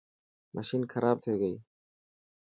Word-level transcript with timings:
مشين 0.55 0.81
کراب 0.91 1.17
ٿي 1.23 1.33
گئي. 1.41 1.55